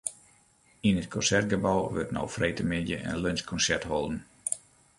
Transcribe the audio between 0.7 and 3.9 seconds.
Yn it Konsertgebou wurdt no freedtemiddei in lunsjkonsert